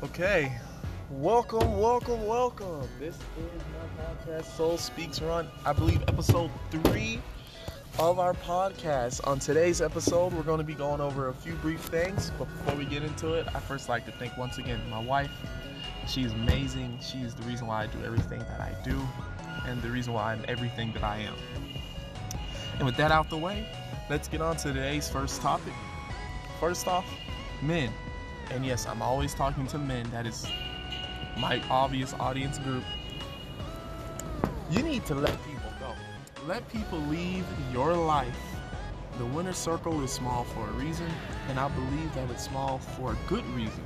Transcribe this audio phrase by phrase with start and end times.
[0.00, 0.56] Okay,
[1.10, 2.88] welcome, welcome, welcome.
[3.00, 5.48] This is my podcast, Soul Speaks Run.
[5.66, 7.20] I believe episode three
[7.98, 9.26] of our podcast.
[9.26, 12.30] On today's episode, we're going to be going over a few brief things.
[12.38, 15.32] But before we get into it, I first like to thank once again my wife.
[16.06, 17.00] She's amazing.
[17.02, 19.00] She's the reason why I do everything that I do,
[19.66, 21.34] and the reason why I'm everything that I am.
[22.76, 23.66] And with that out the way,
[24.08, 25.72] let's get on to today's first topic.
[26.60, 27.04] First off,
[27.62, 27.92] men.
[28.50, 30.10] And yes, I'm always talking to men.
[30.10, 30.46] That is
[31.36, 32.84] my obvious audience group.
[34.70, 35.92] You need to let people go.
[36.46, 38.38] Let people leave your life.
[39.18, 41.08] The winner circle is small for a reason,
[41.48, 43.82] and I believe that it's small for a good reason.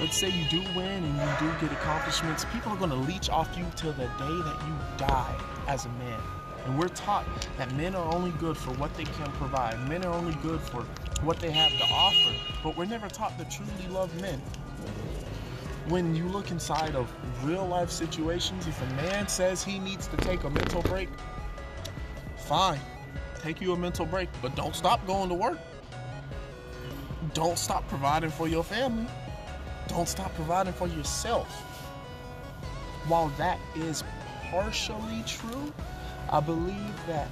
[0.00, 3.28] Let's say you do win and you do get accomplishments, people are going to leech
[3.28, 6.20] off you till the day that you die as a man.
[6.64, 7.26] And we're taught
[7.58, 9.78] that men are only good for what they can provide.
[9.88, 10.86] Men are only good for
[11.22, 12.34] what they have to offer.
[12.62, 14.40] But we're never taught to truly love men.
[15.88, 17.10] When you look inside of
[17.44, 21.08] real life situations, if a man says he needs to take a mental break,
[22.36, 22.80] fine.
[23.40, 25.58] Take you a mental break, but don't stop going to work.
[27.32, 29.06] Don't stop providing for your family.
[29.88, 31.48] Don't stop providing for yourself.
[33.08, 34.04] While that is
[34.50, 35.72] partially true,
[36.30, 37.28] I believe that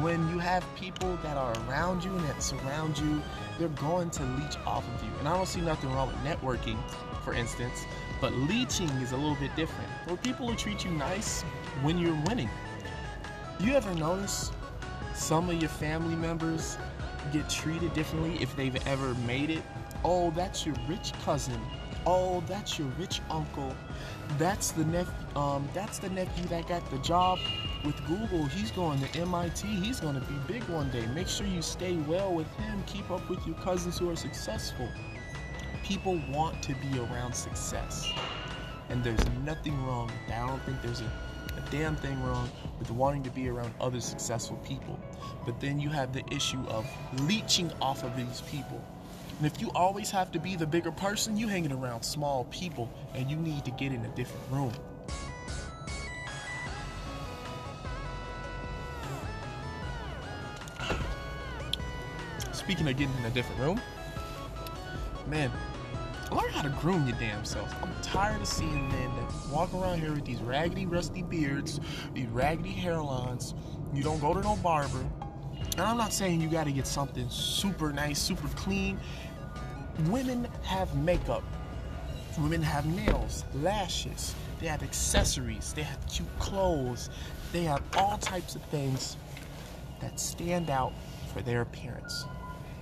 [0.00, 3.22] when you have people that are around you and that surround you,
[3.58, 5.10] they're going to leech off of you.
[5.18, 6.78] And I don't see nothing wrong with networking,
[7.22, 7.84] for instance,
[8.20, 9.88] but leeching is a little bit different.
[10.06, 11.42] Where people will treat you nice
[11.82, 12.50] when you're winning.
[13.60, 14.50] You ever notice
[15.14, 16.76] some of your family members
[17.32, 19.62] get treated differently if they've ever made it?
[20.04, 21.60] Oh, that's your rich cousin.
[22.06, 23.74] Oh, that's your rich uncle.
[24.38, 25.12] That's the nephew.
[25.34, 27.38] Um, that's the nephew that got the job
[27.86, 28.44] with Google.
[28.46, 29.66] He's going to MIT.
[29.66, 31.06] He's going to be big one day.
[31.06, 32.82] Make sure you stay well with him.
[32.86, 34.88] Keep up with your cousins who are successful.
[35.84, 38.10] People want to be around success,
[38.88, 40.10] and there's nothing wrong.
[40.26, 41.12] I don't think there's a,
[41.56, 44.98] a damn thing wrong with wanting to be around other successful people.
[45.44, 46.84] But then you have the issue of
[47.20, 48.84] leeching off of these people.
[49.38, 52.90] And if you always have to be the bigger person, you hanging around small people
[53.14, 54.72] and you need to get in a different room.
[62.66, 63.80] Speaking of getting in a different room,
[65.28, 65.52] man,
[66.32, 67.72] learn how to groom your damn self.
[67.80, 71.78] I'm tired of seeing men that walk around here with these raggedy, rusty beards,
[72.12, 73.54] these raggedy hairlines.
[73.94, 75.06] You don't go to no barber.
[75.74, 78.98] And I'm not saying you gotta get something super nice, super clean.
[80.06, 81.44] Women have makeup.
[82.36, 84.34] Women have nails, lashes.
[84.58, 85.72] They have accessories.
[85.72, 87.10] They have cute clothes.
[87.52, 89.16] They have all types of things
[90.00, 90.92] that stand out
[91.32, 92.24] for their appearance.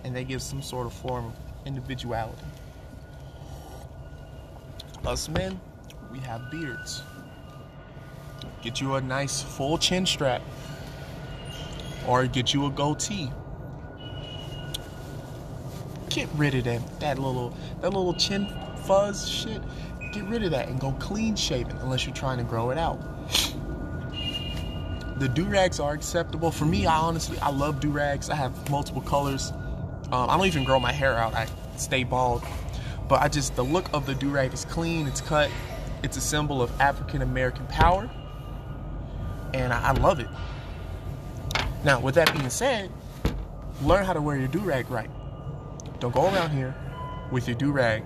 [0.04, 1.32] And they give some sort of form of
[1.66, 2.44] individuality.
[5.04, 5.58] Us men,
[6.12, 7.02] we have beards.
[8.62, 10.42] Get you a nice full chin strap.
[12.06, 13.30] Or get you a goatee
[16.14, 18.46] get rid of that that little that little chin
[18.86, 19.60] fuzz shit.
[20.12, 23.00] Get rid of that and go clean shaven unless you're trying to grow it out.
[25.18, 26.86] The do rags are acceptable for me.
[26.86, 28.30] I honestly I love do rags.
[28.30, 29.52] I have multiple colors.
[30.14, 31.34] Um, I don't even grow my hair out.
[31.34, 32.44] I stay bald.
[33.08, 35.08] But I just the look of the do rag is clean.
[35.08, 35.50] It's cut.
[36.04, 38.08] It's a symbol of African American power,
[39.52, 40.28] and I, I love it.
[41.82, 42.92] Now, with that being said,
[43.82, 45.10] learn how to wear your do rag right.
[45.98, 46.76] Don't go around here
[47.32, 48.04] with your do rag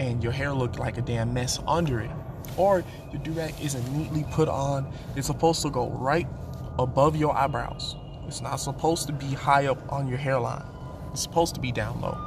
[0.00, 2.10] and your hair look like a damn mess under it.
[2.56, 2.82] Or
[3.12, 4.92] your do rag isn't neatly put on.
[5.14, 6.26] It's supposed to go right
[6.80, 7.94] above your eyebrows.
[8.26, 10.64] It's not supposed to be high up on your hairline.
[11.14, 12.18] It's supposed to be down low.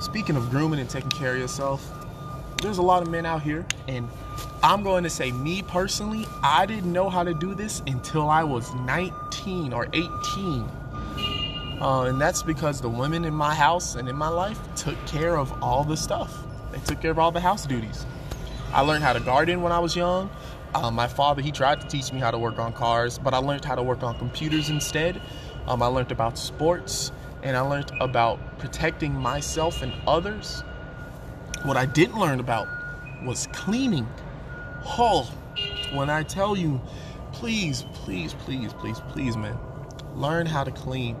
[0.00, 1.86] Speaking of grooming and taking care of yourself,
[2.62, 4.08] there's a lot of men out here, and
[4.62, 8.44] I'm going to say, me personally, I didn't know how to do this until I
[8.44, 10.66] was 19 or 18.
[11.82, 15.36] Uh, and that's because the women in my house and in my life took care
[15.36, 16.44] of all the stuff.
[16.72, 18.06] They took care of all the house duties.
[18.72, 20.30] I learned how to garden when I was young.
[20.74, 23.36] Uh, my father, he tried to teach me how to work on cars, but I
[23.36, 25.20] learned how to work on computers instead.
[25.66, 30.62] Um, I learned about sports and I learned about protecting myself and others.
[31.62, 32.68] What I didn't learn about
[33.24, 34.06] was cleaning.
[34.84, 35.24] Oh,
[35.92, 36.80] when I tell you,
[37.32, 39.58] please, please, please, please, please, man,
[40.14, 41.16] learn how to clean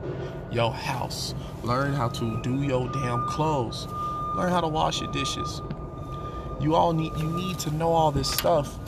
[0.50, 1.34] your house.
[1.62, 3.86] Learn how to do your damn clothes.
[4.36, 5.62] Learn how to wash your dishes.
[6.60, 8.78] You all need you need to know all this stuff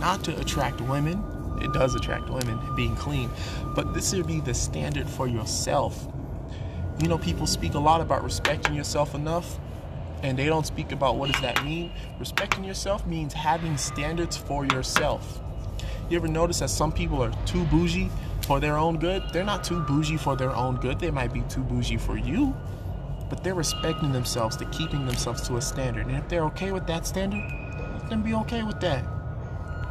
[0.00, 1.22] not to attract women.
[1.66, 3.28] It does attract women being clean,
[3.74, 6.06] but this should be the standard for yourself.
[7.02, 9.58] You know, people speak a lot about respecting yourself enough.
[10.22, 11.92] and they don't speak about what does that mean.
[12.18, 15.40] Respecting yourself means having standards for yourself.
[16.08, 18.10] You ever notice that some people are too bougie
[18.42, 19.22] for their own good?
[19.32, 20.98] They're not too bougie for their own good.
[20.98, 22.54] They might be too bougie for you,
[23.28, 26.06] but they're respecting themselves, they're keeping themselves to a standard.
[26.06, 27.44] And if they're okay with that standard,
[27.92, 29.04] let them be okay with that.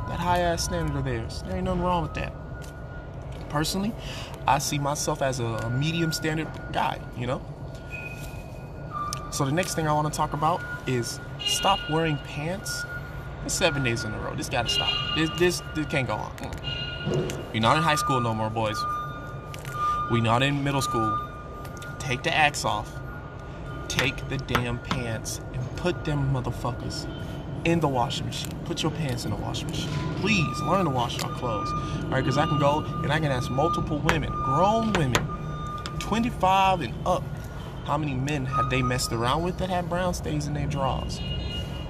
[0.07, 1.44] That high ass standard of theirs.
[1.46, 2.34] There ain't nothing wrong with that.
[3.50, 3.94] Personally,
[4.48, 7.42] I see myself as a, medium standard guy, you know?
[9.31, 12.86] So the next thing I want to talk about is stop wearing pants
[13.48, 14.36] seven days in a row.
[14.36, 14.90] This gotta stop.
[15.16, 16.31] This this this can't go on.
[16.38, 17.54] Mm.
[17.54, 18.78] We're not in high school no more, boys.
[20.12, 21.19] We not in middle school.
[22.00, 22.92] Take the axe off.
[23.88, 27.08] Take the damn pants and put them motherfuckers
[27.66, 28.52] in the washing machine.
[28.66, 29.90] Put your pants in the washing machine.
[30.22, 31.70] Please learn to wash your clothes.
[32.04, 35.28] All right, because I can go and I can ask multiple women, grown women,
[36.00, 37.24] 25 and up,
[37.86, 41.20] how many men have they messed around with that have brown stains in their drawers?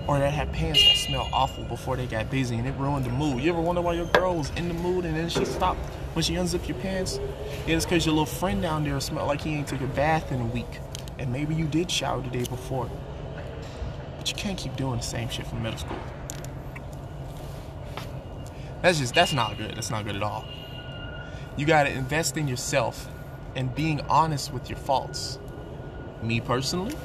[0.08, 3.10] Or that had pants that smell awful before they got busy and it ruined the
[3.10, 3.44] mood.
[3.44, 5.80] You ever wonder why your girl was in the mood and then she stopped
[6.14, 7.20] when she unzipped your pants?
[7.66, 10.32] Yeah, it's because your little friend down there smelled like he ain't took a bath
[10.32, 10.80] in a week.
[11.18, 12.90] And maybe you did shower the day before.
[14.26, 16.00] But you can't keep doing the same shit from middle school.
[18.82, 19.76] That's just, that's not good.
[19.76, 20.46] That's not good at all.
[21.58, 23.08] You gotta invest in yourself
[23.56, 25.38] and being honest with your faults.
[26.24, 26.96] Me personally,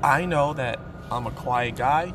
[0.00, 0.78] I know that
[1.10, 2.14] I'm a quiet guy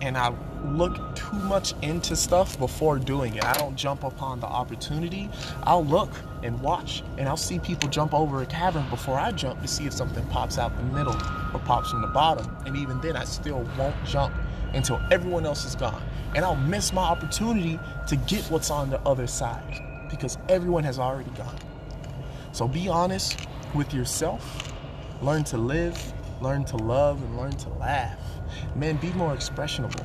[0.00, 0.34] and I
[0.64, 3.44] look too much into stuff before doing it.
[3.44, 5.30] I don't jump upon the opportunity.
[5.62, 6.10] I'll look
[6.42, 9.86] and watch and I'll see people jump over a cavern before I jump to see
[9.86, 11.14] if something pops out the middle
[11.54, 12.56] or pops from the bottom.
[12.66, 14.34] And even then, I still won't jump
[14.74, 16.02] until everyone else is gone.
[16.34, 20.98] And I'll miss my opportunity to get what's on the other side because everyone has
[20.98, 21.58] already gone.
[22.52, 24.72] So be honest with yourself,
[25.22, 26.00] learn to live,
[26.40, 28.18] learn to love, and learn to laugh
[28.74, 30.04] Man, be more expressionable.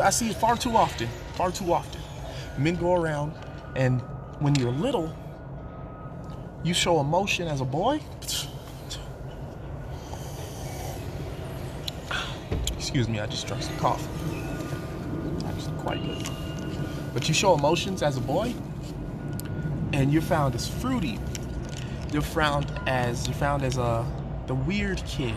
[0.00, 2.00] I see it far too often, far too often.
[2.58, 3.32] Men go around
[3.76, 4.00] and
[4.40, 5.14] when you're little,
[6.64, 8.00] you show emotion as a boy.
[12.76, 14.08] Excuse me, I just drank some coffee.
[15.46, 16.28] Actually, quite good.
[17.12, 18.54] But you show emotions as a boy,
[19.92, 21.18] and you're found as fruity.
[22.12, 24.06] You're found as you're found as a
[24.46, 25.34] the weird kid,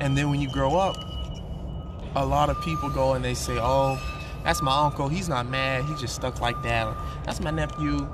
[0.00, 0.96] and then when you grow up,
[2.16, 3.98] a lot of people go and they say, "Oh,
[4.42, 5.08] that's my uncle.
[5.08, 5.84] He's not mad.
[5.84, 6.92] He just stuck like that."
[7.24, 8.08] That's my nephew.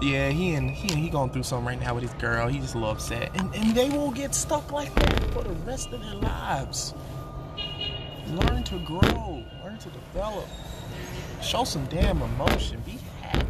[0.00, 2.48] Yeah, he and he he going through something right now with his girl.
[2.48, 5.52] He's just a little upset, and and they will get stuck like that for the
[5.66, 6.94] rest of their lives.
[8.28, 9.44] Learn to grow.
[9.64, 10.46] Learn to develop.
[11.42, 12.80] Show some damn emotion.
[12.86, 13.46] Be happy.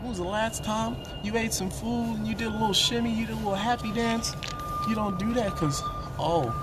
[0.00, 3.12] When was the last time you ate some food and you did a little shimmy,
[3.12, 4.34] you did a little happy dance?
[4.88, 5.82] You don't do that because
[6.18, 6.54] oh,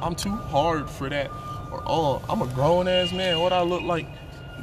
[0.00, 1.30] I'm too hard for that.
[1.70, 3.40] Or, oh, I'm a grown ass man.
[3.40, 4.06] What I look like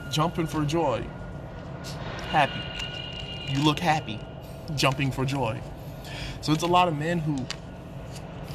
[0.10, 1.06] jumping for joy.
[2.30, 2.73] Happy.
[3.54, 4.20] You look happy
[4.76, 5.62] jumping for joy.
[6.42, 7.38] So it's a lot of men who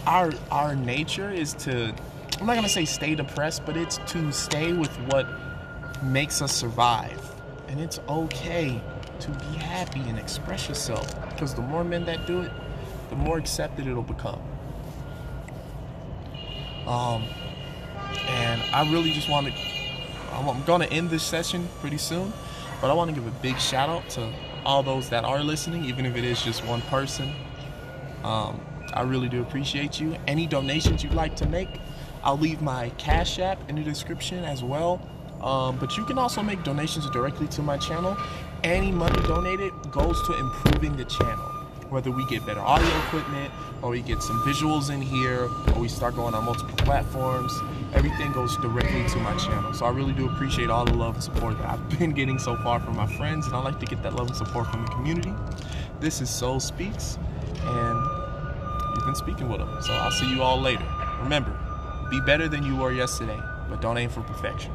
[0.06, 1.95] our our nature is to
[2.41, 5.27] I'm not gonna say stay depressed, but it's to stay with what
[6.03, 7.35] makes us survive.
[7.69, 8.81] And it's okay
[9.21, 11.09] to be happy and express yourself.
[11.31, 12.53] Because the more men that do it,
[13.11, 14.41] the more accepted it'll become.
[16.87, 17.25] Um,
[18.28, 19.52] and I really just want to,
[20.33, 22.33] I'm going to end this session pretty soon,
[22.81, 24.33] but I want to give a big shout out to
[24.68, 27.32] all those that are listening, even if it is just one person.
[28.22, 28.60] Um,
[28.92, 30.14] I really do appreciate you.
[30.26, 31.80] Any donations you'd like to make,
[32.22, 35.00] I'll leave my Cash App in the description as well.
[35.40, 38.14] Um, but you can also make donations directly to my channel.
[38.62, 41.48] Any money donated goes to improving the channel
[41.90, 43.52] whether we get better audio equipment
[43.83, 47.52] or we get some visuals in here or we start going on multiple platforms
[47.95, 49.73] everything goes directly to my channel.
[49.73, 52.57] So i really do appreciate all the love and support that i've been getting so
[52.57, 54.90] far from my friends and i like to get that love and support from the
[54.92, 55.33] community.
[56.00, 57.18] This is soul speaks
[57.61, 57.99] and
[58.95, 60.87] you've been speaking with them so i'll see you all later.
[61.23, 61.59] Remember
[62.11, 64.73] be better than you were yesterday but don't aim for perfection